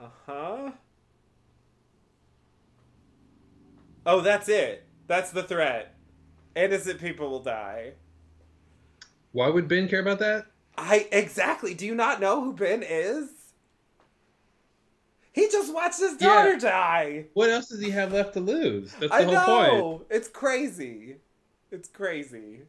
[0.00, 0.70] Uh huh.
[4.06, 4.86] Oh, that's it.
[5.06, 5.94] That's the threat.
[6.56, 7.92] Innocent people will die.
[9.32, 10.46] Why would Ben care about that?
[10.76, 11.74] I exactly.
[11.74, 13.28] Do you not know who Ben is?
[15.32, 16.58] He just watched his daughter Yeah.
[16.58, 17.26] die.
[17.34, 18.92] What else does he have left to lose?
[18.94, 19.88] That's the I whole know.
[19.98, 20.06] point.
[20.10, 21.16] It's crazy.
[21.70, 22.62] It's crazy.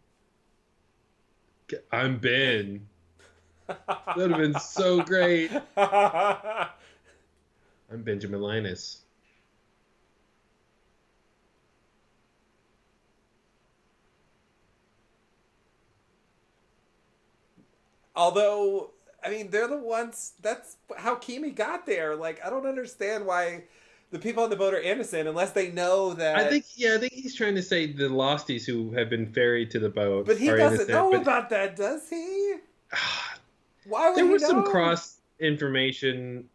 [1.92, 2.88] I'm Ben.
[3.68, 5.50] That would have been so great.
[7.92, 9.02] I'm Benjamin Linus.
[18.16, 18.92] Although,
[19.24, 20.34] I mean, they're the ones.
[20.42, 22.16] That's how Keamy got there.
[22.16, 23.64] Like, I don't understand why
[24.12, 26.36] the people on the boat are innocent unless they know that.
[26.36, 29.72] I think, yeah, I think he's trying to say the losties who have been ferried
[29.72, 30.26] to the boat.
[30.26, 32.56] But he doesn't innocent, know but- about that, does he?
[33.86, 36.48] Why would there he was some cross information.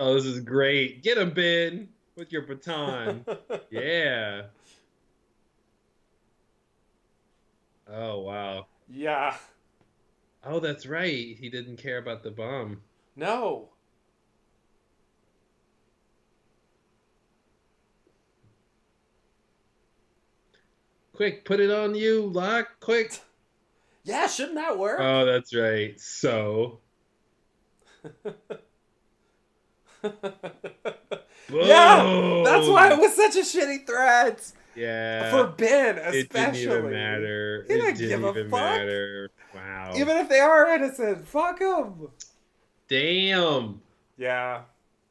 [0.00, 1.02] Oh, this is great.
[1.02, 3.22] Get him, Ben, with your baton.
[3.70, 4.44] yeah.
[7.86, 8.66] Oh, wow.
[8.88, 9.36] yeah.
[10.42, 11.36] Oh, that's right.
[11.36, 12.80] He didn't care about the bomb.
[13.14, 13.68] No.
[21.12, 22.68] Quick, put it on you, Locke.
[22.80, 23.20] Quick.
[24.02, 24.98] Yeah, shouldn't that work?
[24.98, 26.00] Oh, that's right.
[26.00, 26.80] So.
[31.52, 35.30] yeah, that's why it was such a shitty threat Yeah.
[35.30, 36.20] for Ben, especially.
[36.20, 37.64] it didn't even matter.
[37.68, 38.60] He it didn't didn't give a even fuck.
[38.60, 39.30] matter.
[39.54, 39.92] Wow.
[39.96, 42.08] Even if they are innocent, fuck them.
[42.88, 43.80] Damn.
[44.16, 44.62] Yeah.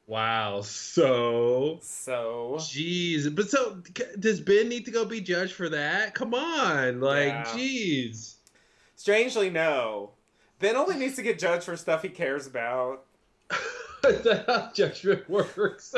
[0.07, 0.61] Wow.
[0.61, 1.79] So.
[1.81, 2.55] So.
[2.59, 3.33] Jeez.
[3.35, 3.81] But so,
[4.17, 6.15] does Ben need to go be judged for that?
[6.15, 6.99] Come on.
[6.99, 7.43] Like, Yeah.
[7.45, 8.35] jeez.
[8.95, 10.11] Strangely, no.
[10.59, 13.05] Ben only needs to get judged for stuff he cares about.
[14.01, 15.95] That's how judgment works.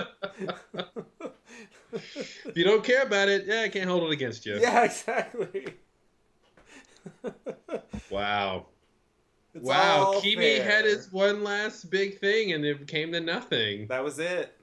[1.93, 4.59] if you don't care about it, yeah, I can't hold it against you.
[4.59, 5.75] yeah, exactly.
[8.09, 8.65] Wow.
[9.53, 10.03] It's wow.
[10.05, 10.63] all Keamy fair.
[10.63, 13.87] had his one last big thing and it came to nothing.
[13.87, 14.53] That was it.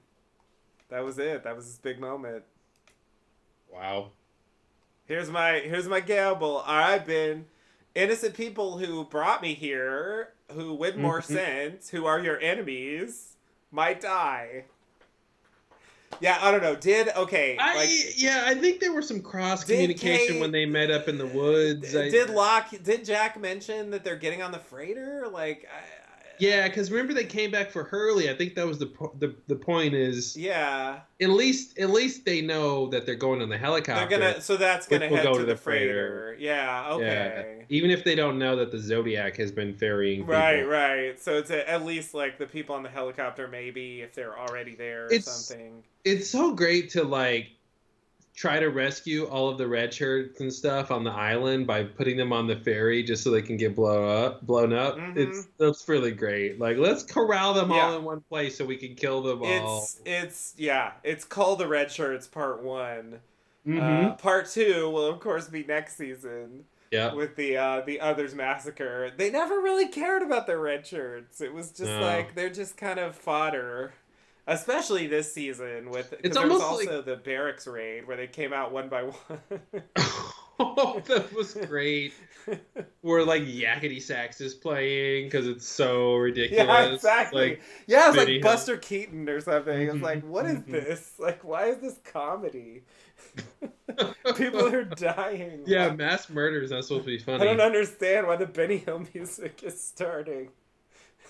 [0.89, 1.43] That was it.
[1.43, 2.43] That was his big moment.
[3.71, 4.11] Wow.
[5.05, 6.57] Here's my here's my gamble.
[6.57, 7.45] All right, Ben.
[7.95, 11.01] Innocent people who brought me here, who Widmore mm-hmm.
[11.01, 13.35] more sense, who are your enemies,
[13.71, 14.65] might die.
[16.21, 16.75] Yeah, I don't know.
[16.75, 17.57] Did okay?
[17.57, 21.07] I like, yeah, I think there was some cross communication Kate- when they met up
[21.07, 21.95] in the woods.
[21.95, 22.71] I- did Locke?
[22.83, 25.27] Did Jack mention that they're getting on the freighter?
[25.31, 25.98] Like, I, I-
[26.39, 28.29] Yeah, because remember they came back for Hurley.
[28.29, 30.99] I think that was the the the point is yeah.
[31.21, 34.07] at least at least they know that they're going on the helicopter.
[34.07, 34.41] They're gonna.
[34.41, 36.35] So that's gonna head go to, to the, the freighter.
[36.35, 36.37] freighter.
[36.39, 36.59] Yeah.
[36.59, 37.65] Yeah, Okay.
[37.69, 40.21] even if they don't know that the Zodiac has been ferrying.
[40.21, 40.33] people.
[40.33, 41.21] Right, right.
[41.21, 45.03] So it's at least like the people on the helicopter, maybe if they're already there
[45.03, 45.83] or It's- something.
[46.05, 47.49] It's so great to like
[48.39, 52.15] try to rescue all of the red shirts and stuff on the island by putting
[52.15, 54.41] them on the ferry just so they can get blown up.
[54.47, 54.95] Blown up.
[54.95, 55.17] Mhm.
[55.17, 56.57] It's that's really great.
[56.57, 57.87] Like let's corral them Yeah.
[57.87, 59.79] all in one place so we can kill them all.
[59.83, 60.93] It's it's yeah.
[61.03, 63.19] It's called the Red Shirts Part One.
[63.67, 64.05] Mhm.
[64.11, 67.13] Uh, part Two will of course be next season yeah.
[67.13, 69.11] with the uh, the Others Massacre.
[69.17, 71.41] They never really cared about their red shirts.
[71.41, 71.99] It was just No.
[71.99, 73.91] like they're just kind of fodder.
[74.49, 78.27] Especially this season with It's there was almost like- also the barracks raid where they
[78.27, 79.61] came out one by one.
[80.59, 82.13] oh, that was great.
[83.01, 86.65] Where like Yakety Sax is playing because it's so ridiculous.
[86.67, 87.49] Yeah, exactly.
[87.49, 88.41] Like, yeah, it's like.
[88.41, 89.87] Buster Keaton or something.
[89.87, 90.71] It's like, what is mhm.
[90.71, 91.13] this?
[91.19, 92.81] Like, why is this comedy?
[94.35, 95.61] People are dying.
[95.67, 97.43] yeah, mass murder is not supposed to be funny.
[97.43, 100.49] I don't understand why the Benny Hill music is starting.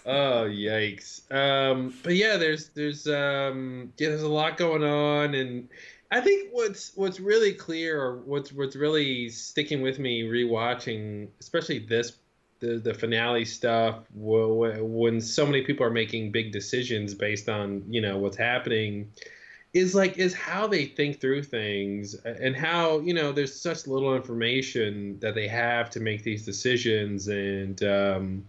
[0.05, 1.29] Oh yikes!
[1.31, 5.67] Um, but yeah, there's there's um, yeah, there's a lot going on, and
[6.11, 11.79] I think what's what's really clear, or what's what's really sticking with me rewatching, especially
[11.79, 12.13] this
[12.59, 17.49] the the finale stuff, wh- wh- when so many people are making big decisions based
[17.49, 19.11] on you know what's happening,
[19.73, 24.15] is like is how they think through things and how you know there's such little
[24.15, 27.83] information that they have to make these decisions and.
[27.83, 28.45] Um,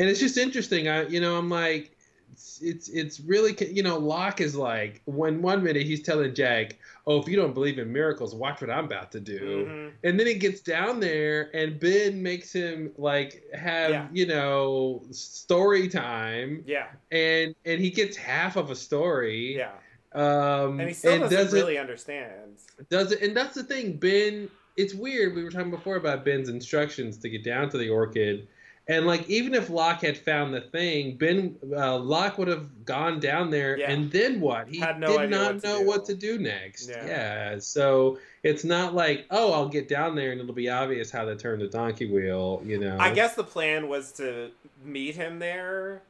[0.00, 0.88] and it's just interesting.
[0.88, 1.94] I, you know, I'm like,
[2.32, 6.78] it's it's, it's really, you know, Locke is like when one minute he's telling Jack,
[7.06, 9.92] "Oh, if you don't believe in miracles, watch what I'm about to do," Mhm.
[10.04, 14.08] and then he gets down there, and Ben makes him like have, Yeah.
[14.10, 19.56] you know, story time, Yeah, and and he gets half of a story.
[19.56, 19.72] yeah,
[20.12, 22.56] Um, and he still doesn't, doesn't really understand.
[22.88, 26.48] does it and that's the thing ben it's weird we were talking before about ben's
[26.48, 28.48] instructions to get down to the orchid
[28.88, 33.20] and like even if locke had found the thing ben uh, locke would have gone
[33.20, 33.90] down there Yeah.
[33.90, 35.86] and then what he Had no did not what know do.
[35.86, 37.06] what to do next Yeah.
[37.06, 37.58] yeah.
[37.58, 41.36] so it's not like oh i'll get down there and it'll be obvious how to
[41.36, 44.50] turn the donkey wheel you know I guess the plan was to
[44.84, 46.02] meet him there.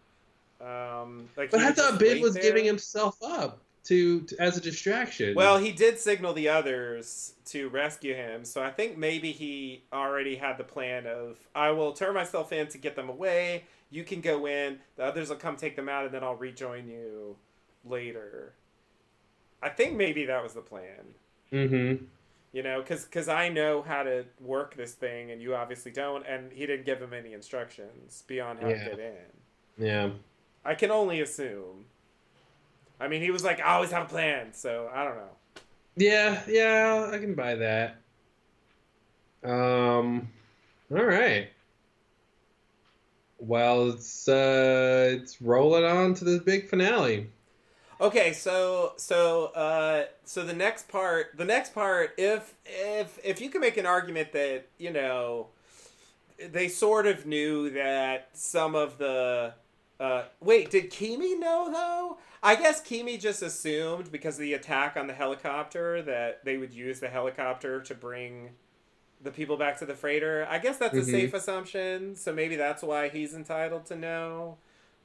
[0.61, 2.43] Um, like but i thought ben was there.
[2.43, 7.69] giving himself up to, to as a distraction Well, he did signal the others to
[7.71, 12.15] rescue him, so I think maybe he already had the plan of I will turn
[12.15, 13.65] myself in to get them away.
[13.91, 14.79] You can go in.
[14.97, 17.37] The others will come take them out, and then I'll rejoin you
[17.85, 18.53] later.
[19.63, 21.15] I think maybe that was the plan.
[21.53, 22.05] mm-hmm
[22.53, 26.25] You know, because because I know how to work this thing, and you obviously don't.
[26.27, 28.85] And he didn't give him any instructions beyond how Yeah.
[28.85, 29.85] to get in.
[29.87, 30.11] yeah
[30.65, 31.87] I can only assume.
[33.01, 35.31] I mean, he was like, I always have a plan, so I don't know.
[35.97, 37.97] Yeah, yeah, I can buy that.
[39.43, 40.29] Um,
[40.91, 41.49] all right.
[43.39, 47.29] Well, it's uh, it's rolling on to the big finale.
[48.01, 53.49] Okay, so so uh, so the next part, the next part, if if if you
[53.49, 55.49] can make an argument that you know
[56.53, 59.55] they sort of knew that some of the
[60.01, 62.19] uh, wait, did Keamy know though?
[62.43, 66.73] I guess Keamy just assumed because of the attack on the helicopter that they would
[66.73, 68.51] use the helicopter to bring
[69.23, 70.47] the people back to the freighter.
[70.49, 71.11] I guess that's a Mhm.
[71.11, 74.57] safe assumption, so maybe that's why he's entitled to know.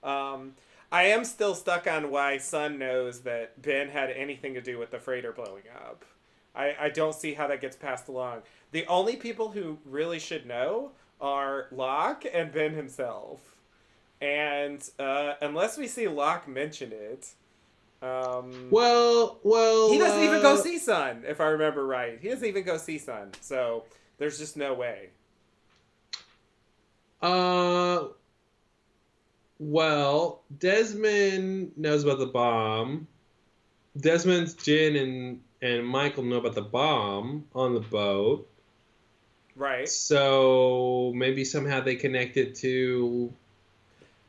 [0.02, 0.56] Um,
[0.92, 4.92] I am still stuck on why Sun knows that Ben had anything to do with
[4.92, 6.06] the freighter blowing up.
[6.56, 8.44] I, I don't see how that gets passed along.
[8.72, 13.55] The only people who really should know are Locke and Ben himself.
[14.22, 17.28] And uh, unless we see Locke mention it,
[18.02, 22.20] um, Well, well, he doesn't even go uh, see Sun, if I remember right.
[22.20, 23.32] He doesn't even go see Sun.
[23.42, 23.84] So
[24.18, 25.10] there's just no way.
[27.22, 28.10] Uh,
[29.60, 33.08] well, Desmond knows about the bomb.
[33.98, 38.48] Desmond's Jin and and Michael know about the bomb on the boat.
[39.56, 39.88] Right.
[39.88, 43.34] So maybe somehow they connect it to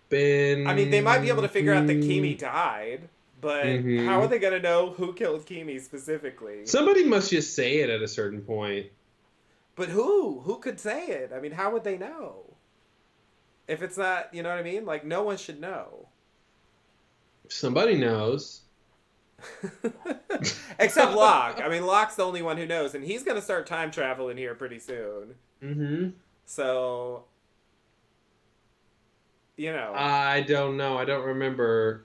[0.09, 0.67] Ben.
[0.67, 1.97] I mean, they might be able to figure out that.
[1.97, 3.09] Keamy died,
[3.41, 4.05] but Mhm.
[4.07, 6.67] how are they going to know who killed Keamy specifically?
[6.67, 8.87] Somebody must just say it at a certain point.
[9.75, 10.41] But who?
[10.41, 11.33] Who could say it?
[11.35, 12.55] I mean, how would they know?
[13.69, 14.85] If it's not, you know what I mean?
[14.87, 16.09] Like, no one should know.
[17.45, 18.63] If somebody knows.
[20.79, 21.61] Except Locke.
[21.63, 24.37] I mean, Locke's the only one who knows, and he's going to start time traveling
[24.37, 25.35] here pretty soon.
[25.63, 26.09] Mm-hmm.
[26.45, 27.25] So,
[29.57, 29.93] you know.
[29.95, 30.99] I don't know.
[30.99, 32.05] I don't remember.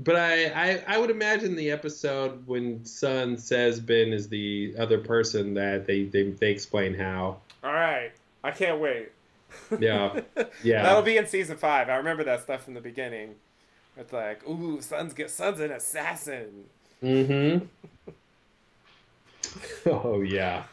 [0.00, 4.98] But I, I, I would imagine the episode when Sun says Ben is the other
[4.98, 7.36] person that they, they, they explain how.
[7.62, 8.10] All right.
[8.42, 9.10] I can't wait.
[9.78, 10.20] Yeah.
[10.62, 10.82] Yeah.
[10.82, 11.88] That'll be in season five.
[11.88, 13.34] I remember that stuff from the beginning.
[13.96, 16.64] It's like, ooh, Sun's get Sun's an assassin.
[17.02, 17.66] Mm-hmm.
[19.86, 20.64] oh yeah.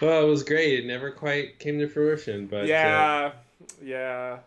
[0.00, 0.80] Well, it was great.
[0.80, 3.32] It never quite came to fruition, but uh,
[3.82, 4.38] yeah,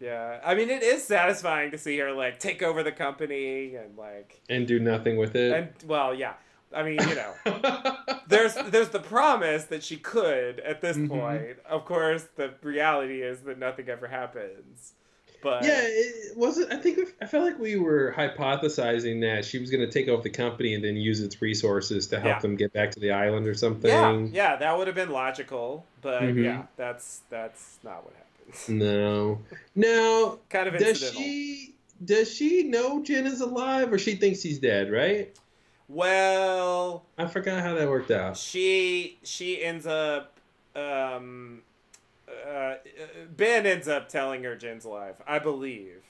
[0.00, 0.40] yeah.
[0.44, 4.40] I mean, it is satisfying to see her like take over the company and like,
[4.48, 5.52] and do nothing with it.
[5.52, 6.34] and well, yeah.
[6.74, 7.32] I mean, you know,
[8.26, 11.08] there's there's the promise that she could at this Mhm.
[11.08, 11.58] point.
[11.68, 14.92] Of course, the reality is that nothing ever happens.
[15.40, 16.72] But yeah, it wasn't.
[16.72, 20.22] I think I felt like we were hypothesizing that she was going to take over
[20.22, 22.38] the company and then use its resources to help Yeah.
[22.40, 23.90] them get back to the island or something.
[23.90, 25.84] yeah, yeah, that would have been logical.
[26.00, 26.42] But Mhm.
[26.44, 28.23] yeah, that's that's not what happens.
[28.68, 29.40] No.
[29.74, 31.74] Now, kind of does she
[32.04, 34.90] does she know Jin is alive or she thinks he's dead?
[34.90, 35.36] Right?
[35.88, 38.36] Well, I forgot how that worked out.
[38.36, 40.38] she she ends up
[40.74, 41.62] um
[42.48, 42.74] uh
[43.36, 46.02] ben ends up telling her jin's alive i believe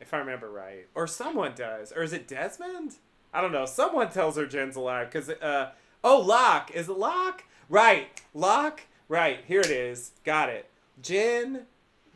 [0.00, 0.86] if i remember right.
[0.94, 1.92] Or someone does.
[1.92, 2.96] Or is it desmond?
[3.32, 3.66] I don't know.
[3.66, 5.70] Someone tells her jin's alive because uh
[6.04, 6.70] oh locke.
[6.74, 7.44] Is it locke?
[7.68, 8.08] Right.
[8.34, 8.82] Locke?
[9.08, 9.40] Right.
[9.46, 10.10] Here it is.
[10.24, 10.68] Got it
[11.00, 11.62] jin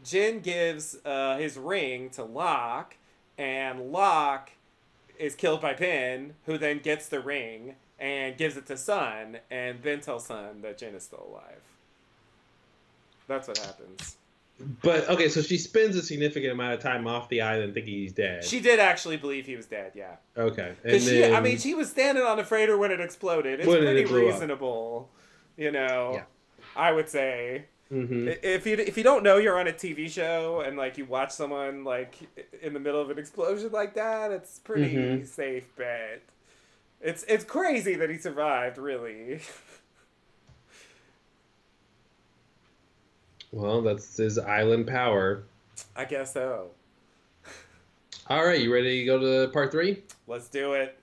[0.05, 2.97] jin gives uh his ring to locke
[3.39, 4.51] and locke
[5.19, 9.81] is killed by ben who then gets the ring and gives it to Sun, and
[9.81, 11.61] Ben tells Sun that Jin is still alive.
[13.27, 14.17] That's what happens.
[14.83, 18.13] But okay, so she spends a significant amount of time off the island thinking he's
[18.13, 18.43] dead.
[18.45, 19.93] She did actually believe he was dead.
[19.95, 20.17] Yeah.
[20.37, 23.61] okay, and she, then I mean, she was standing on the freighter when it exploded.
[23.61, 24.11] It's When it pretty up.
[24.11, 25.11] reasonable,
[25.57, 26.13] you know.
[26.15, 26.23] Yeah.
[26.75, 28.39] I would say Mhm.
[28.43, 31.31] If you if you don't know you're on a TV show and like you watch
[31.31, 32.17] someone like
[32.61, 35.27] in the middle of an explosion like that, it's pretty Mhm.
[35.27, 36.23] safe bet.
[37.01, 39.41] It's it's crazy that he survived, really.
[43.53, 45.45] Well, that's his island power.
[45.95, 46.71] I guess so.
[48.29, 50.03] All right, you ready to go to part three?
[50.27, 50.99] Let's do it.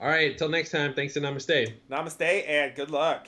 [0.00, 0.94] All right, till next time.
[0.94, 1.74] Thanks and namaste.
[1.90, 3.26] Namaste and good luck.